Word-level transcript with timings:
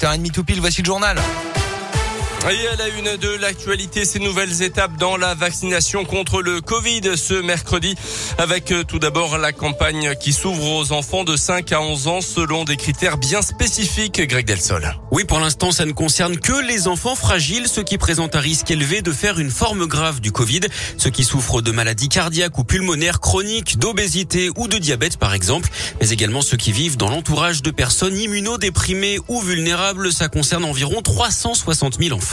T'as 0.00 0.12
un 0.12 0.18
demi 0.18 0.30
tout 0.30 0.44
pile, 0.44 0.60
voici 0.60 0.80
le 0.80 0.86
journal. 0.86 1.18
Et 2.46 2.66
à 2.68 2.76
la 2.76 2.88
une 2.88 3.16
de 3.18 3.36
l'actualité, 3.40 4.04
ces 4.04 4.20
nouvelles 4.20 4.62
étapes 4.62 4.96
dans 4.96 5.16
la 5.16 5.34
vaccination 5.34 6.04
contre 6.04 6.40
le 6.40 6.60
Covid 6.62 7.02
ce 7.16 7.34
mercredi 7.34 7.94
avec 8.38 8.70
euh, 8.70 8.84
tout 8.84 8.98
d'abord 8.98 9.36
la 9.36 9.52
campagne 9.52 10.14
qui 10.14 10.32
s'ouvre 10.32 10.76
aux 10.76 10.92
enfants 10.92 11.24
de 11.24 11.36
5 11.36 11.72
à 11.72 11.82
11 11.82 12.06
ans 12.06 12.20
selon 12.20 12.64
des 12.64 12.76
critères 12.76 13.18
bien 13.18 13.42
spécifiques. 13.42 14.22
Greg 14.22 14.46
Delsol. 14.46 14.94
Oui, 15.10 15.24
pour 15.24 15.40
l'instant, 15.40 15.72
ça 15.72 15.84
ne 15.84 15.92
concerne 15.92 16.38
que 16.38 16.52
les 16.66 16.86
enfants 16.86 17.16
fragiles, 17.16 17.66
ceux 17.68 17.82
qui 17.82 17.98
présentent 17.98 18.36
un 18.36 18.40
risque 18.40 18.70
élevé 18.70 19.02
de 19.02 19.12
faire 19.12 19.40
une 19.40 19.50
forme 19.50 19.86
grave 19.86 20.20
du 20.20 20.32
Covid, 20.32 20.60
ceux 20.96 21.10
qui 21.10 21.24
souffrent 21.24 21.60
de 21.60 21.72
maladies 21.72 22.08
cardiaques 22.08 22.56
ou 22.56 22.64
pulmonaires 22.64 23.20
chroniques, 23.20 23.78
d'obésité 23.78 24.48
ou 24.56 24.68
de 24.68 24.78
diabète 24.78 25.18
par 25.18 25.34
exemple, 25.34 25.68
mais 26.00 26.10
également 26.10 26.40
ceux 26.40 26.56
qui 26.56 26.72
vivent 26.72 26.96
dans 26.96 27.10
l'entourage 27.10 27.62
de 27.62 27.72
personnes 27.72 28.16
immunodéprimées 28.16 29.18
ou 29.28 29.40
vulnérables. 29.40 30.12
Ça 30.12 30.28
concerne 30.28 30.64
environ 30.64 31.02
360 31.02 31.98
000 32.00 32.16
enfants. 32.16 32.27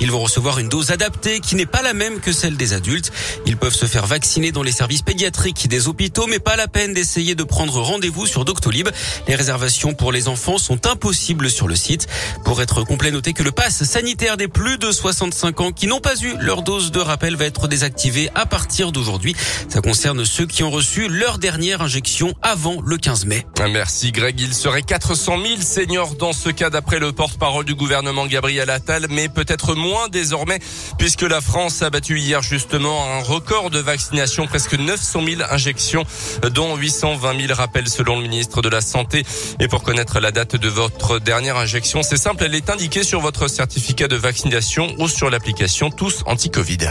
Ils 0.00 0.10
vont 0.10 0.20
recevoir 0.20 0.58
une 0.58 0.68
dose 0.68 0.90
adaptée 0.90 1.40
qui 1.40 1.54
n'est 1.54 1.66
pas 1.66 1.82
la 1.82 1.94
même 1.94 2.20
que 2.20 2.32
celle 2.32 2.56
des 2.56 2.72
adultes. 2.72 3.12
Ils 3.46 3.56
peuvent 3.56 3.74
se 3.74 3.86
faire 3.86 4.06
vacciner 4.06 4.52
dans 4.52 4.62
les 4.62 4.72
services 4.72 5.02
pédiatriques 5.02 5.68
des 5.68 5.88
hôpitaux, 5.88 6.26
mais 6.26 6.38
pas 6.38 6.56
la 6.56 6.68
peine 6.68 6.94
d'essayer 6.94 7.34
de 7.34 7.42
prendre 7.42 7.80
rendez-vous 7.80 8.26
sur 8.26 8.44
Doctolib. 8.44 8.88
Les 9.26 9.34
réservations 9.34 9.94
pour 9.94 10.12
les 10.12 10.28
enfants 10.28 10.58
sont 10.58 10.86
impossibles 10.86 11.50
sur 11.50 11.68
le 11.68 11.76
site. 11.76 12.06
Pour 12.44 12.60
être 12.62 12.84
complet, 12.84 13.10
notez 13.10 13.32
que 13.32 13.42
le 13.42 13.52
pass 13.52 13.84
sanitaire 13.84 14.36
des 14.36 14.48
plus 14.48 14.78
de 14.78 14.90
65 14.90 15.60
ans 15.60 15.72
qui 15.72 15.86
n'ont 15.86 16.00
pas 16.00 16.16
eu 16.16 16.34
leur 16.40 16.62
dose 16.62 16.90
de 16.90 17.00
rappel 17.00 17.36
va 17.36 17.44
être 17.44 17.68
désactivé 17.68 18.30
à 18.34 18.46
partir 18.46 18.92
d'aujourd'hui. 18.92 19.34
Ça 19.68 19.80
concerne 19.80 20.24
ceux 20.24 20.46
qui 20.46 20.62
ont 20.62 20.70
reçu 20.70 21.08
leur 21.08 21.38
dernière 21.38 21.82
injection 21.82 22.34
avant 22.42 22.80
le 22.84 22.96
15 22.96 23.26
mai. 23.26 23.46
Merci 23.70 24.12
Greg. 24.12 24.38
Il 24.40 24.54
serait 24.54 24.82
400 24.82 25.36
000 25.42 25.60
seniors 25.60 26.14
dans 26.14 26.32
ce 26.32 26.50
cas 26.50 26.70
d'après 26.70 26.98
le 26.98 27.12
porte-parole 27.12 27.64
du 27.64 27.74
gouvernement 27.74 28.26
Gabriel 28.26 28.70
Attal, 28.70 29.06
mais 29.10 29.28
peut-être 29.38 29.76
moins 29.76 30.08
désormais 30.08 30.58
puisque 30.98 31.22
la 31.22 31.40
France 31.40 31.82
a 31.82 31.90
battu 31.90 32.18
hier 32.18 32.42
justement 32.42 33.04
un 33.14 33.20
record 33.20 33.70
de 33.70 33.78
vaccination, 33.78 34.48
presque 34.48 34.74
900 34.74 35.20
000 35.24 35.42
injections, 35.48 36.04
dont 36.52 36.74
820 36.74 37.46
000 37.46 37.54
rappels 37.54 37.88
selon 37.88 38.16
le 38.16 38.22
ministre 38.22 38.62
de 38.62 38.68
la 38.68 38.80
Santé. 38.80 39.24
Et 39.60 39.68
pour 39.68 39.84
connaître 39.84 40.18
la 40.18 40.32
date 40.32 40.56
de 40.56 40.68
votre 40.68 41.20
dernière 41.20 41.56
injection, 41.56 42.02
c'est 42.02 42.16
simple, 42.16 42.42
elle 42.44 42.56
est 42.56 42.68
indiquée 42.68 43.04
sur 43.04 43.20
votre 43.20 43.46
certificat 43.46 44.08
de 44.08 44.16
vaccination 44.16 44.92
ou 44.98 45.06
sur 45.06 45.30
l'application 45.30 45.90
Tous 45.90 46.24
Anti-Covid. 46.26 46.88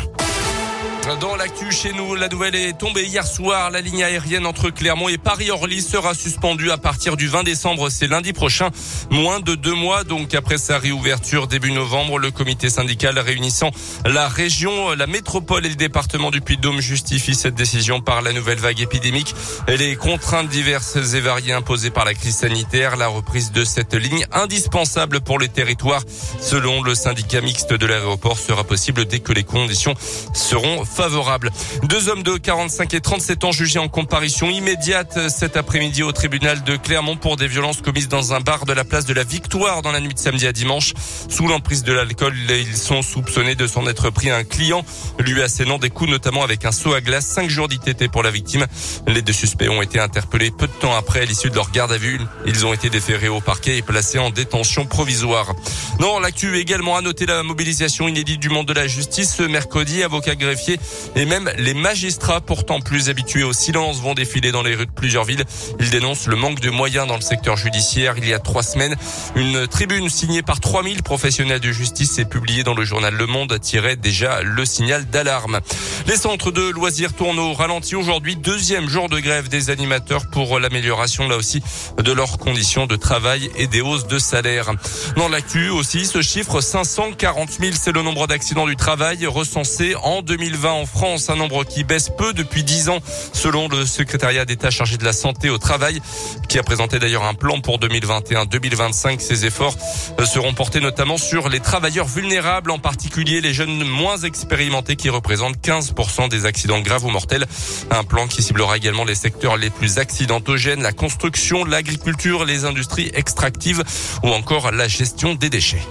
Dans 1.15 1.37
l'actu 1.37 1.71
chez 1.71 1.93
nous, 1.93 2.15
la 2.15 2.27
nouvelle 2.27 2.53
est 2.53 2.77
tombée 2.77 3.05
hier 3.05 3.25
soir. 3.25 3.71
La 3.71 3.79
ligne 3.79 4.03
aérienne 4.03 4.45
entre 4.45 4.69
Clermont 4.69 5.07
et 5.07 5.17
Paris-Orly 5.17 5.81
sera 5.81 6.13
suspendue 6.13 6.69
à 6.69 6.77
partir 6.77 7.15
du 7.15 7.27
20 7.27 7.43
décembre. 7.43 7.89
C'est 7.89 8.07
lundi 8.07 8.33
prochain. 8.33 8.71
Moins 9.09 9.39
de 9.39 9.55
deux 9.55 9.73
mois 9.73 10.03
donc 10.03 10.35
après 10.35 10.57
sa 10.57 10.77
réouverture 10.77 11.47
début 11.47 11.71
novembre. 11.71 12.19
Le 12.19 12.29
comité 12.29 12.69
syndical 12.69 13.17
réunissant 13.19 13.71
la 14.05 14.27
région, 14.27 14.93
la 14.95 15.07
métropole 15.07 15.65
et 15.65 15.69
le 15.69 15.75
département 15.75 16.29
du 16.29 16.41
Puy-de-Dôme 16.41 16.81
justifie 16.81 17.35
cette 17.35 17.55
décision 17.55 18.01
par 18.01 18.21
la 18.21 18.33
nouvelle 18.33 18.59
vague 18.59 18.81
épidémique 18.81 19.33
et 19.69 19.77
les 19.77 19.95
contraintes 19.95 20.49
diverses 20.49 20.97
et 20.97 21.21
variées 21.21 21.53
imposées 21.53 21.89
par 21.89 22.03
la 22.03 22.15
crise 22.15 22.35
sanitaire. 22.35 22.97
La 22.97 23.07
reprise 23.07 23.53
de 23.53 23.63
cette 23.63 23.93
ligne 23.93 24.25
indispensable 24.33 25.21
pour 25.21 25.39
les 25.39 25.47
territoires, 25.47 26.03
selon 26.41 26.83
le 26.83 26.95
syndicat 26.95 27.39
mixte 27.39 27.73
de 27.73 27.85
l'aéroport, 27.85 28.37
sera 28.37 28.65
possible 28.65 29.05
dès 29.05 29.19
que 29.19 29.31
les 29.31 29.45
conditions 29.45 29.93
seront 30.33 30.83
favorable. 30.97 31.51
Deux 31.83 32.09
hommes 32.09 32.23
de 32.23 32.37
45 32.37 32.95
et 32.95 33.01
37 33.01 33.43
ans 33.43 33.51
jugés 33.51 33.77
en 33.77 33.87
comparution 33.87 34.49
immédiate 34.49 35.29
cet 35.29 35.55
après-midi 35.55 36.01
au 36.01 36.11
tribunal 36.11 36.63
de 36.63 36.75
Clermont 36.75 37.15
pour 37.17 37.37
des 37.37 37.47
violences 37.47 37.81
commises 37.81 38.07
dans 38.07 38.33
un 38.33 38.39
bar 38.39 38.65
de 38.65 38.73
la 38.73 38.83
place 38.83 39.05
de 39.05 39.13
la 39.13 39.23
Victoire 39.23 39.83
dans 39.83 39.91
la 39.91 39.99
nuit 39.99 40.15
de 40.15 40.19
samedi 40.19 40.47
à 40.47 40.51
dimanche. 40.51 40.93
Sous 41.29 41.47
l'emprise 41.47 41.83
de 41.83 41.93
l'alcool, 41.93 42.33
ils 42.49 42.75
sont 42.75 43.03
soupçonnés 43.03 43.53
de 43.53 43.67
s'en 43.67 43.85
être 43.85 44.09
pris 44.09 44.31
un 44.31 44.43
client, 44.43 44.83
lui 45.19 45.43
assénant 45.43 45.77
des 45.77 45.91
coups 45.91 46.09
notamment 46.09 46.43
avec 46.43 46.65
un 46.65 46.71
seau 46.71 46.95
à 46.95 47.01
glace. 47.01 47.27
Cinq 47.27 47.47
jours 47.47 47.67
d'ITT 47.67 48.11
pour 48.11 48.23
la 48.23 48.31
victime. 48.31 48.65
Les 49.05 49.21
deux 49.21 49.33
suspects 49.33 49.69
ont 49.69 49.83
été 49.83 49.99
interpellés 49.99 50.49
peu 50.49 50.65
de 50.65 50.73
temps 50.73 50.95
après 50.95 51.21
à 51.21 51.25
l'issue 51.25 51.51
de 51.51 51.55
leur 51.55 51.69
garde 51.69 51.91
à 51.91 51.97
vue. 51.97 52.19
Ils 52.47 52.65
ont 52.65 52.73
été 52.73 52.89
déférés 52.89 53.29
au 53.29 53.39
parquet 53.39 53.77
et 53.77 53.83
placés 53.83 54.17
en 54.17 54.31
détention 54.31 54.87
provisoire. 54.87 55.53
Non, 55.99 56.17
l'actu 56.19 56.57
également 56.57 56.97
à 56.97 57.01
noter 57.01 57.27
la 57.27 57.43
mobilisation 57.43 58.07
inédite 58.07 58.39
du 58.39 58.49
monde 58.49 58.65
de 58.67 58.73
la 58.73 58.87
justice 58.87 59.35
ce 59.35 59.43
mercredi. 59.43 60.01
Avocat 60.01 60.33
greffier 60.33 60.79
et 61.15 61.25
même 61.25 61.51
les 61.57 61.73
magistrats, 61.73 62.41
pourtant 62.41 62.79
plus 62.79 63.09
habitués 63.09 63.43
au 63.43 63.53
silence, 63.53 63.99
vont 64.01 64.13
défiler 64.13 64.51
dans 64.51 64.63
les 64.63 64.75
rues 64.75 64.85
de 64.85 64.91
plusieurs 64.91 65.23
villes. 65.23 65.43
Ils 65.79 65.89
dénoncent 65.89 66.27
le 66.27 66.35
manque 66.35 66.59
de 66.59 66.69
moyens 66.69 67.07
dans 67.07 67.15
le 67.15 67.21
secteur 67.21 67.57
judiciaire. 67.57 68.15
Il 68.17 68.27
y 68.27 68.33
a 68.33 68.39
trois 68.39 68.63
semaines, 68.63 68.95
une 69.35 69.67
tribune 69.67 70.09
signée 70.09 70.41
par 70.41 70.59
3000 70.59 71.03
professionnels 71.03 71.59
de 71.59 71.71
justice 71.71 72.19
et 72.19 72.25
publiée 72.25 72.63
dans 72.63 72.73
le 72.73 72.85
journal 72.85 73.13
Le 73.13 73.25
Monde 73.25 73.59
tirait 73.59 73.95
déjà 73.95 74.41
le 74.41 74.65
signal 74.65 75.05
d'alarme. 75.05 75.59
Les 76.07 76.17
centres 76.17 76.51
de 76.51 76.69
loisirs 76.69 77.13
tournent 77.13 77.39
au 77.39 77.53
ralenti 77.53 77.95
aujourd'hui. 77.95 78.35
Deuxième 78.35 78.87
jour 78.87 79.09
de 79.09 79.19
grève 79.19 79.49
des 79.49 79.69
animateurs 79.69 80.27
pour 80.31 80.59
l'amélioration, 80.59 81.27
là 81.27 81.37
aussi, 81.37 81.61
de 81.97 82.11
leurs 82.11 82.37
conditions 82.37 82.85
de 82.85 82.95
travail 82.95 83.49
et 83.57 83.67
des 83.67 83.81
hausses 83.81 84.07
de 84.07 84.19
salaire. 84.19 84.71
Dans 85.15 85.29
l'actu 85.29 85.69
aussi, 85.69 86.05
ce 86.05 86.21
chiffre 86.21 86.61
540 86.61 87.49
000, 87.59 87.73
c'est 87.79 87.91
le 87.91 88.01
nombre 88.01 88.27
d'accidents 88.27 88.67
du 88.67 88.75
travail 88.75 89.25
recensés 89.25 89.95
en 90.03 90.21
2020 90.21 90.73
en 90.77 90.85
France, 90.85 91.29
un 91.29 91.35
nombre 91.35 91.63
qui 91.63 91.83
baisse 91.83 92.09
peu 92.15 92.33
depuis 92.33 92.63
10 92.63 92.89
ans, 92.89 92.99
selon 93.33 93.67
le 93.67 93.85
secrétariat 93.85 94.45
d'État 94.45 94.69
chargé 94.69 94.97
de 94.97 95.03
la 95.03 95.13
santé 95.13 95.49
au 95.49 95.57
travail, 95.57 96.01
qui 96.47 96.59
a 96.59 96.63
présenté 96.63 96.99
d'ailleurs 96.99 97.23
un 97.23 97.33
plan 97.33 97.59
pour 97.61 97.79
2021-2025. 97.79 99.19
Ces 99.19 99.45
efforts 99.45 99.75
euh, 100.19 100.25
seront 100.25 100.53
portés 100.53 100.79
notamment 100.79 101.17
sur 101.17 101.49
les 101.49 101.59
travailleurs 101.59 102.07
vulnérables, 102.07 102.69
en 102.69 102.77
particulier 102.77 103.41
les 103.41 103.53
jeunes 103.53 103.83
moins 103.83 104.17
expérimentés 104.17 104.95
qui 104.95 105.09
représentent 105.09 105.57
15% 105.57 106.29
des 106.29 106.45
accidents 106.45 106.81
graves 106.81 107.05
ou 107.05 107.09
mortels. 107.09 107.45
Un 107.89 108.03
plan 108.03 108.27
qui 108.27 108.43
ciblera 108.43 108.77
également 108.77 109.03
les 109.03 109.15
secteurs 109.15 109.57
les 109.57 109.71
plus 109.71 109.97
accidentogènes, 109.97 110.83
la 110.83 110.93
construction, 110.93 111.65
l'agriculture, 111.65 112.45
les 112.45 112.65
industries 112.65 113.09
extractives 113.15 113.83
ou 114.23 114.29
encore 114.29 114.71
la 114.71 114.87
gestion 114.87 115.33
des 115.33 115.49
déchets. 115.49 115.81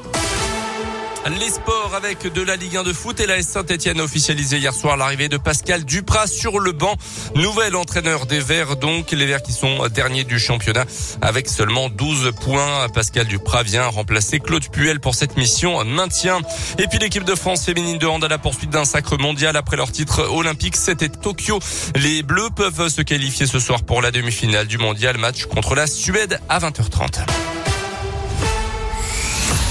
Les 1.29 1.51
sports 1.51 1.93
avec 1.97 2.33
de 2.33 2.41
la 2.41 2.55
Ligue 2.55 2.77
1 2.77 2.85
de 2.85 2.93
foot 2.93 3.19
et 3.19 3.27
la 3.27 3.43
Saint-Etienne 3.43 3.99
a 3.99 4.05
officialisé 4.05 4.59
hier 4.59 4.73
soir 4.73 4.97
l'arrivée 4.97 5.29
de 5.29 5.37
Pascal 5.37 5.85
Duprat 5.85 6.29
sur 6.29 6.61
le 6.61 6.71
banc. 6.71 6.95
Nouvel 7.35 7.75
entraîneur 7.75 8.27
des 8.27 8.39
Verts 8.39 8.77
donc, 8.77 9.11
les 9.11 9.27
Verts 9.27 9.43
qui 9.43 9.53
sont 9.53 9.89
derniers 9.89 10.23
du 10.23 10.39
championnat 10.39 10.85
avec 11.21 11.49
seulement 11.49 11.89
12 11.89 12.31
points. 12.41 12.89
Pascal 12.95 13.27
Duprat 13.27 13.65
vient 13.65 13.87
remplacer 13.89 14.39
Claude 14.39 14.69
Puel 14.71 15.01
pour 15.01 15.17
cette 15.17 15.37
mission 15.37 15.85
maintien. 15.85 16.39
Et 16.79 16.87
puis 16.87 17.01
l'équipe 17.01 17.25
de 17.25 17.35
France 17.35 17.65
féminine 17.65 17.99
de 17.99 18.07
hand 18.07 18.23
à 18.23 18.29
la 18.29 18.39
poursuite 18.39 18.71
d'un 18.71 18.85
sacre 18.85 19.19
mondial 19.19 19.57
après 19.57 19.77
leur 19.77 19.91
titre 19.91 20.29
olympique. 20.31 20.77
C'était 20.77 21.09
Tokyo. 21.09 21.59
Les 21.97 22.23
Bleus 22.23 22.51
peuvent 22.55 22.89
se 22.89 23.03
qualifier 23.03 23.47
ce 23.47 23.59
soir 23.59 23.83
pour 23.83 24.01
la 24.01 24.13
demi-finale 24.13 24.69
du 24.69 24.79
mondial 24.79 25.19
match 25.19 25.47
contre 25.47 25.75
la 25.75 25.89
Suède 25.89 26.39
à 26.49 26.61
20h30. 26.61 27.27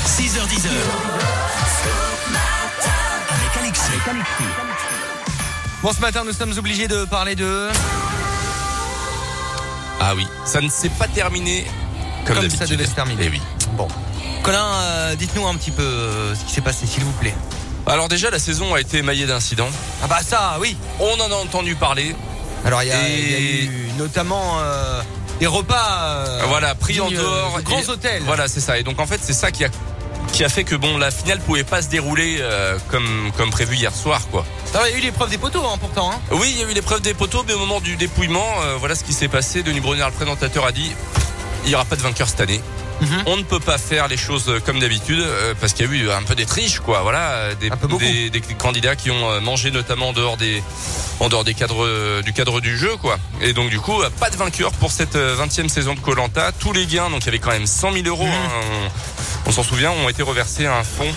6h10. 0.05 1.34
Bon, 5.81 5.91
ce 5.93 5.99
matin, 6.01 6.23
nous 6.25 6.33
sommes 6.33 6.57
obligés 6.57 6.87
de 6.87 7.05
parler 7.05 7.35
de... 7.35 7.69
Ah 9.99 10.13
oui, 10.15 10.27
ça 10.45 10.61
ne 10.61 10.69
s'est 10.69 10.89
pas 10.89 11.07
terminé 11.07 11.65
comme, 12.25 12.37
Comme 12.37 12.49
ça 12.49 12.65
devait 12.65 12.85
se 12.85 12.91
terminer. 12.95 13.23
Eh 13.25 13.29
oui. 13.29 13.41
Bon. 13.77 13.87
Colin, 14.43 14.65
euh, 14.65 15.15
dites-nous 15.15 15.47
un 15.47 15.55
petit 15.55 15.71
peu 15.71 15.83
euh, 15.83 16.35
ce 16.35 16.43
qui 16.45 16.53
s'est 16.53 16.61
passé, 16.61 16.85
s'il 16.87 17.03
vous 17.03 17.11
plaît. 17.13 17.33
Alors 17.87 18.07
déjà, 18.07 18.29
la 18.31 18.39
saison 18.39 18.73
a 18.73 18.79
été 18.81 18.97
émaillée 18.97 19.25
d'incidents. 19.27 19.69
Ah 20.03 20.07
bah 20.07 20.19
ça, 20.27 20.57
oui. 20.59 20.75
On 20.99 21.19
en 21.19 21.31
a 21.31 21.35
entendu 21.35 21.75
parler. 21.75 22.15
Alors, 22.65 22.81
il 22.81 22.89
y, 22.89 22.91
a- 22.91 23.07
Et- 23.07 23.19
il 23.19 23.29
y 23.31 23.35
a 23.35 23.39
eu 23.71 23.89
notamment 23.97 24.59
euh, 24.59 25.01
des 25.39 25.45
repas... 25.47 26.25
voilà, 26.47 26.73
pris 26.75 26.99
en 26.99 27.09
dehors. 27.11 27.57
de 27.57 27.61
grands 27.63 27.79
Et- 27.81 27.89
hôtels. 27.89 28.23
Voilà, 28.25 28.47
c'est 28.47 28.59
ça. 28.61 28.79
Et 28.79 28.83
donc 28.83 28.99
en 28.99 29.05
fait, 29.05 29.19
c'est 29.21 29.33
ça 29.33 29.51
qui 29.51 29.63
a 29.63 29.69
qui 30.35 30.43
a 30.43 30.49
fait 30.49 30.65
que 30.65 30.75
bon, 30.75 30.97
la 30.97 31.11
finale 31.11 31.39
pouvait 31.39 31.63
pas 31.63 31.81
se 31.81 31.87
dérouler 31.87 32.39
euh, 32.41 32.77
comme 32.89 33.31
comme 33.37 33.51
prévu 33.51 33.77
hier 33.77 33.95
soir, 33.95 34.27
quoi. 34.29 34.45
Alors, 34.73 34.85
il 34.87 34.91
y 34.91 34.95
a 34.95 34.97
eu 34.97 35.01
l'épreuve 35.01 35.29
des 35.29 35.37
poteaux, 35.37 35.63
hein, 35.63 35.77
pourtant. 35.79 36.11
Hein. 36.11 36.19
Oui, 36.31 36.51
il 36.53 36.59
y 36.59 36.63
a 36.65 36.69
eu 36.69 36.73
l'épreuve 36.73 36.99
des 36.99 37.13
poteaux, 37.13 37.45
mais 37.47 37.53
au 37.53 37.59
moment 37.59 37.79
du 37.79 37.95
dépouillement, 37.95 38.45
euh, 38.63 38.75
voilà 38.77 38.95
ce 38.95 39.05
qui 39.05 39.13
s'est 39.13 39.29
passé. 39.29 39.63
Denis 39.63 39.79
Brunner, 39.79 40.03
le 40.03 40.11
présentateur, 40.11 40.65
a 40.65 40.73
dit 40.73 40.91
il 41.63 41.71
y 41.71 41.75
aura 41.75 41.85
pas 41.85 41.95
de 41.95 42.01
vainqueur 42.01 42.27
cette 42.27 42.41
année. 42.41 42.59
Mhm. 43.01 43.23
On 43.25 43.37
ne 43.37 43.43
peut 43.43 43.59
pas 43.59 43.77
faire 43.77 44.07
les 44.07 44.17
choses 44.17 44.51
comme 44.65 44.79
d'habitude 44.79 45.19
euh, 45.19 45.53
parce 45.59 45.73
qu'il 45.73 45.85
y 45.85 45.89
a 45.89 45.91
eu 45.91 46.09
un 46.11 46.23
peu 46.23 46.35
des 46.35 46.45
triches, 46.45 46.79
quoi. 46.79 47.01
Voilà, 47.01 47.53
des, 47.55 47.69
candidats 48.57 48.95
qui 48.95 49.11
ont 49.11 49.29
euh, 49.29 49.39
mangé 49.41 49.71
notamment 49.71 50.09
en 50.09 50.13
dehors 50.13 50.37
des 50.37 50.63
en 51.19 51.29
dehors 51.29 51.43
des 51.43 51.53
cadres 51.53 51.85
euh, 51.85 52.21
du 52.21 52.33
cadre 52.33 52.61
du 52.61 52.77
jeu, 52.77 52.95
quoi. 52.97 53.17
Et 53.41 53.53
donc 53.53 53.69
du 53.69 53.79
coup, 53.79 54.01
pas 54.19 54.29
de 54.29 54.35
vainqueur 54.35 54.71
pour 54.73 54.91
cette 54.91 55.15
euh, 55.15 55.35
20e 55.35 55.69
saison 55.69 55.93
de 55.93 55.99
Colanta. 55.99 56.51
Tous 56.51 56.73
les 56.73 56.85
gains, 56.85 57.09
donc 57.09 57.21
il 57.21 57.25
y 57.27 57.29
avait 57.29 57.39
quand 57.39 57.51
même 57.51 57.67
100 57.67 57.93
000 57.93 58.07
euros. 58.07 58.25
Mhm. 58.25 58.31
hein, 58.31 58.89
on 59.45 59.49
on 59.49 59.51
s'en 59.51 59.63
souvient, 59.63 59.91
ont 59.91 60.09
été 60.09 60.23
reversés 60.23 60.65
à 60.65 60.75
un 60.75 60.83
fonds 60.83 61.13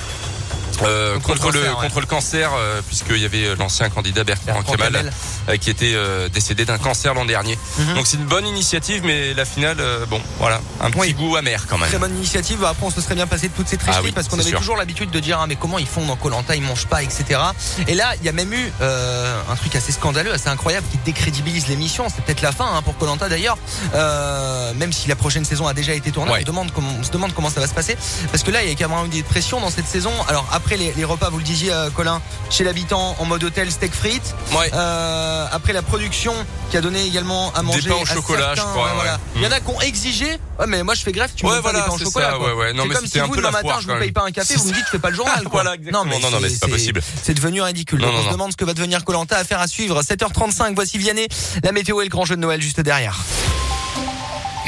Euh, 0.85 1.19
Contre 1.19 1.41
contre, 1.43 1.51
le 1.53 1.61
le 1.61 1.65
cancer, 1.67 1.77
ouais. 1.79 1.85
contre 1.89 2.01
le 2.01 2.07
cancer, 2.07 2.51
euh, 2.55 2.81
puisqu'il 2.87 3.19
y 3.19 3.25
avait 3.25 3.57
l'ancien 3.57 3.89
candidat 3.91 4.25
Bertrand 4.25 4.53
Bertrand 4.55 4.73
Kemal 4.75 5.13
euh, 5.49 5.57
qui 5.57 5.71
était 5.71 5.93
euh, 5.95 6.29
décédé 6.29 6.65
d'un 6.65 6.79
cancer 6.79 7.15
l'an 7.15 7.25
dernier. 7.25 7.59
Mhm. 7.79 7.95
Donc 7.95 8.07
c'est 8.07 8.17
une 8.17 8.27
bonne 8.27 8.47
initiative, 8.47 9.03
mais 9.05 9.35
la 9.35 9.45
finale, 9.45 9.79
euh, 9.81 10.07
bon, 10.07 10.21
voilà, 10.39 10.61
un 10.81 10.91
petit 10.91 11.01
Oui. 11.01 11.13
goût 11.15 11.37
amer 11.37 11.67
quand 11.69 11.79
même. 11.79 11.89
Très 11.89 11.99
bonne 11.99 12.17
initiative. 12.17 12.65
Après, 12.65 12.87
on 12.87 12.91
se 12.91 13.01
serait 13.01 13.15
bien 13.17 13.27
passé 13.27 13.49
de 13.49 13.53
toutes 13.55 13.69
ces 13.69 13.77
tricheries 13.77 13.99
Ah 14.01 14.05
oui, 14.05 14.13
parce 14.13 14.29
qu'on 14.29 14.39
avait 14.39 14.49
sûr. 14.49 14.59
toujours 14.59 14.77
l'habitude 14.77 15.11
de 15.11 15.21
dire 15.21 15.39
ah, 15.43 15.47
mais 15.47 15.57
comment 15.57 15.79
ils 15.79 15.87
font 15.87 16.07
dans 16.07 16.17
Colanta, 16.17 16.55
ils 16.55 16.63
mangent 16.63 16.87
pas, 16.87 17.03
etc. 17.03 17.41
Et 17.89 17.95
là, 17.95 18.13
il 18.21 18.25
y 18.25 18.29
a 18.29 18.33
même 18.33 18.53
eu 18.53 18.73
euh, 18.81 19.41
un 19.51 19.57
truc 19.57 19.75
assez 19.75 19.93
scandaleux, 19.93 20.33
assez 20.33 20.49
incroyable 20.49 20.87
qui 20.91 20.99
décrédibilise 21.05 21.67
l'émission. 21.69 22.07
C'est 22.15 22.23
peut-être 22.25 22.43
la 22.43 22.53
fin 22.53 22.67
hein, 22.73 22.83
pour 22.83 22.97
Colanta 22.99 23.29
d'ailleurs. 23.29 23.59
Euh, 23.95 24.73
même 24.75 24.93
si 24.93 25.09
la 25.09 25.17
prochaine 25.17 25.45
saison 25.45 25.67
a 25.67 25.75
déjà 25.75 25.93
été 25.95 26.11
tournée, 26.13 26.31
Ouais. 26.33 26.41
on, 26.43 26.47
demande 26.47 26.71
comment, 26.73 26.91
on 27.01 27.03
se 27.03 27.11
demande 27.11 27.33
comment 27.35 27.51
ça 27.51 27.61
va 27.61 27.67
se 27.67 27.75
passer 27.75 27.97
parce 28.31 28.43
que 28.43 28.51
là, 28.51 28.63
il 28.63 28.69
y 28.69 28.73
a 28.73 28.75
carrément 28.75 29.05
eu 29.07 29.09
des 29.09 29.23
pressions 29.23 29.61
dans 29.61 29.71
cette 29.71 29.87
saison. 29.87 30.13
Alors 30.29 30.47
après 30.53 30.68
les, 30.77 30.93
les 30.95 31.05
repas, 31.05 31.31
vous 31.31 31.39
le 31.39 31.45
disiez, 31.45 31.73
euh, 31.73 31.91
Colin, 31.91 32.21
chez 32.51 32.65
l'habitant 32.65 33.17
en 33.19 33.25
mode 33.25 33.43
hôtel 33.45 33.71
steak 33.71 33.93
frites. 33.95 34.35
Ouais. 34.53 34.71
Euh, 34.75 35.47
après 35.51 35.73
la 35.73 35.83
production 35.83 36.35
qui 36.71 36.77
a 36.77 36.81
donné 36.81 37.05
également 37.07 37.53
à 37.55 37.63
manger 37.63 37.89
pains 37.89 37.97
au 38.03 38.05
chocolat, 38.07 38.55
certains, 38.55 38.63
je 38.71 38.75
crois, 38.75 38.93
voilà. 38.95 39.13
ouais. 39.15 39.19
Il 39.37 39.43
y 39.43 39.47
en 39.47 39.51
a 39.53 39.61
qui 39.61 39.71
ont 39.71 39.81
exigé. 39.81 40.39
Ouais, 40.59 40.67
mais 40.67 40.83
moi 40.83 40.95
je 40.95 41.03
fais 41.03 41.13
greffe, 41.13 41.35
tu 41.37 41.45
me 41.45 41.51
Ouais, 41.51 41.57
donnes 41.57 41.63
pas 41.65 41.71
voilà, 41.71 41.85
des 41.85 41.91
pains 41.91 41.95
au 41.95 41.99
chocolat. 42.07 42.31
ça, 42.33 42.37
quoi. 42.37 42.47
ouais, 42.49 42.53
ouais. 42.61 42.73
Non, 42.73 42.83
c'est 42.83 42.89
mais 42.89 42.95
comme 42.97 43.07
si 43.07 43.19
vous 43.21 43.37
demain 43.37 43.51
matin 43.51 43.69
foire, 43.69 43.81
je 43.81 43.87
vous 43.89 43.99
paye 43.99 44.13
pas 44.13 44.25
un 44.25 44.31
café, 44.33 44.57
vous 44.57 44.65
me 44.69 44.73
dites 44.73 44.85
je 44.87 44.91
fais 44.91 44.99
pas 44.99 45.11
le 45.11 45.17
journal. 45.17 45.39
Quoi. 45.45 45.63
Voilà, 45.63 45.75
exactement. 45.77 46.05
Non, 46.05 46.31
non, 46.31 46.41
mais 46.41 46.49
c'est 46.49 46.59
pas 46.61 46.69
possible. 46.69 47.01
C'est 47.23 47.35
devenu 47.35 47.63
ridicule. 47.63 48.01
Non, 48.01 48.07
Donc 48.09 48.15
non, 48.15 48.19
on 48.19 48.23
se 48.23 48.27
non. 48.29 48.33
demande 48.33 48.53
ce 48.53 48.57
que 48.57 48.65
va 48.65 48.75
devenir 48.75 49.05
Colanta. 49.05 49.37
Affaire 49.39 49.61
à 49.61 49.67
suivre. 49.69 50.03
7h35. 50.03 50.75
Voici 50.75 50.99
Vianney. 50.99 51.29
La 51.63 51.73
météo 51.73 52.01
et 52.01 52.05
le 52.05 52.11
grand 52.11 52.25
jeu 52.25 52.35
de 52.37 52.41
Noël 52.41 52.61
juste 52.61 52.81
derrière. 52.81 53.19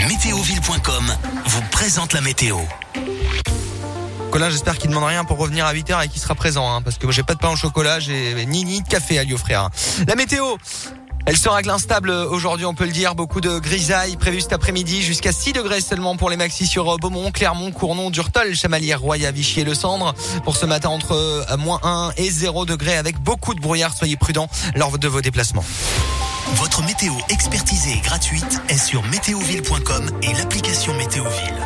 Météoville.com 0.09 1.13
vous 1.47 1.63
présente 1.71 2.13
la 2.13 2.21
météo. 2.21 2.59
Colin, 4.31 4.49
j'espère 4.49 4.79
qu'il 4.79 4.91
ne 4.91 4.95
demande 4.95 5.09
rien 5.09 5.25
pour 5.25 5.39
revenir 5.39 5.67
à 5.67 5.75
8h 5.75 6.05
et 6.05 6.09
qu'il 6.09 6.21
sera 6.21 6.37
présent, 6.37 6.73
hein, 6.73 6.83
parce 6.83 6.99
que 6.99 7.11
j'ai 7.11 7.25
pas 7.25 7.35
de 7.35 7.41
pain 7.41 7.51
au 7.51 7.57
chocolat, 7.57 7.99
ni 8.47 8.65
ni 8.65 8.81
de 8.81 8.89
café 8.89 9.19
à 9.19 9.25
lui 9.25 9.35
offrir. 9.35 9.63
hein. 9.65 9.71
La 10.07 10.15
météo. 10.15 10.45
Elle 11.27 11.37
sera 11.37 11.59
instable 11.59 12.11
aujourd'hui, 12.11 12.65
on 12.65 12.75
peut 12.75 12.87
le 12.87 12.93
dire. 12.93 13.15
Beaucoup 13.15 13.41
de 13.43 13.59
grisailles 13.59 14.17
prévues 14.17 14.41
cet 14.41 14.55
après-midi, 14.55 15.03
jusqu'à 15.03 15.33
6 15.33 15.53
degrés 15.53 15.81
seulement 15.83 16.17
pour 16.17 16.31
les 16.31 16.37
maxis 16.37 16.67
sur 16.67 16.97
Beaumont, 16.97 17.31
Clermont, 17.31 17.73
Cournon, 17.73 18.11
Durtol, 18.11 18.55
Chamalières, 18.57 19.01
Roya, 19.03 19.31
Vichy 19.31 19.61
et 19.61 19.65
Le 19.65 19.75
Cendre. 19.75 20.15
Pour 20.45 20.57
ce 20.57 20.65
matin, 20.65 20.89
entre 20.89 21.13
euh, 21.13 21.57
moins 21.59 21.79
1 21.83 22.13
et 22.17 22.31
0 22.31 22.65
degrés, 22.65 22.97
avec 22.97 23.19
beaucoup 23.21 23.55
de 23.55 23.61
brouillard. 23.61 23.93
Soyez 23.93 24.17
prudents 24.17 24.49
lors 24.75 24.99
de 24.99 25.09
vos 25.09 25.21
déplacements. 25.21 25.65
Votre 26.55 26.83
météo 26.85 27.13
expertisée 27.29 27.93
et 27.93 28.01
gratuite 28.01 28.61
est 28.69 28.79
sur 28.79 29.03
météoville.com 29.05 30.11
et 30.23 30.33
l'application 30.33 30.95
Météoville. 30.97 31.59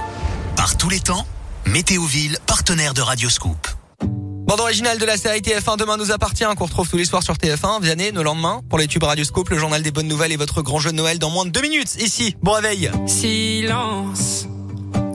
Par 0.57 0.77
tous 0.77 0.89
les 0.91 1.01
temps, 1.01 1.25
Météoville, 1.67 2.39
partenaire 2.47 2.95
de 2.95 3.01
Radioscoop. 3.01 3.69
Bande 4.01 4.61
originale 4.61 4.99
de 4.99 5.05
la 5.05 5.17
série 5.17 5.41
TF1 5.41 5.79
Demain 5.79 5.97
nous 5.97 6.13
appartient 6.13 6.45
qu'on 6.57 6.67
retrouve 6.67 6.89
tous 6.89 6.97
les 6.97 7.07
soirs 7.07 7.23
sur 7.23 7.35
TF1. 7.35 7.83
Vianney, 7.83 8.13
nos 8.13 8.23
lendemains, 8.23 8.61
pour 8.69 8.79
les 8.79 8.87
tubes 8.87 9.03
Radioscope, 9.03 9.49
le 9.49 9.59
journal 9.59 9.83
des 9.83 9.91
bonnes 9.91 10.07
nouvelles 10.07 10.33
et 10.33 10.37
votre 10.37 10.63
grand 10.63 10.79
jeu 10.79 10.91
de 10.91 10.97
Noël 10.97 11.19
dans 11.19 11.31
moins 11.31 11.47
de 11.47 11.51
deux 11.51 11.63
minutes. 11.63 11.97
Ici, 11.97 12.37
bon 12.43 12.53
réveil. 12.53 12.91
Silence, 13.07 14.47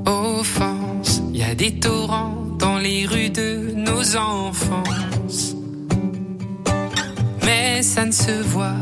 offense, 0.06 1.22
y 1.34 1.44
a 1.44 1.54
des 1.54 1.80
torrents 1.80 2.36
dans 2.58 2.78
les 2.78 3.06
rues 3.06 3.30
de 3.30 3.72
nos 3.76 4.16
enfances. 4.18 5.56
Mais 7.44 7.84
ça 7.84 8.06
ne 8.06 8.12
se 8.12 8.32
voit 8.32 8.74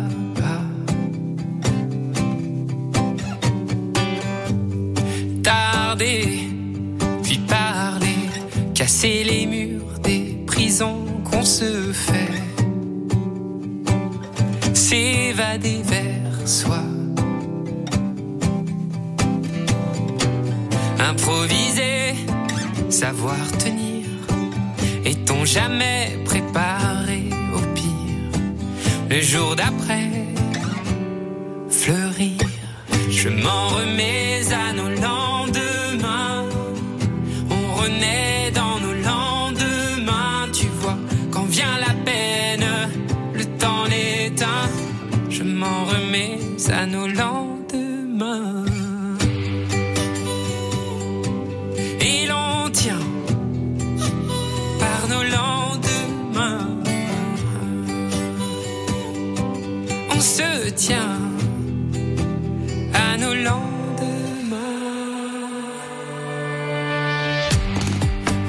casser 8.87 9.25
les 9.25 9.45
murs 9.45 9.99
des 10.01 10.37
prisons 10.47 11.03
qu'on 11.29 11.43
se 11.43 11.91
fait. 11.91 12.41
S'évader 14.73 15.81
vers 15.83 16.47
soi. 16.47 16.83
Improviser, 20.99 22.15
savoir 22.89 23.45
tenir. 23.57 24.05
Est-on 25.03 25.43
jamais 25.43 26.17
préparé 26.23 27.23
au 27.57 27.63
pire? 27.75 28.39
Le 29.09 29.19
jour 29.19 29.57
d'après, 29.57 30.07
fleurir. 31.69 32.39
Je 33.09 33.27
m'en 33.27 33.67
remets 33.67 34.43
à 34.53 34.71
nos 34.71 34.96
se 60.67 60.73
tient 60.73 61.19
à 62.93 63.17
nos 63.17 63.33
lendemains. 63.33 64.57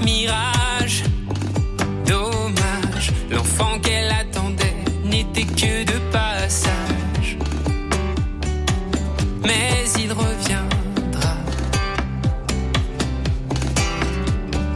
Mirage, 0.05 1.05
dommage, 2.07 3.13
l'enfant 3.31 3.79
qu'elle 3.81 4.11
attendait 4.11 4.77
n'était 5.05 5.45
que 5.45 5.88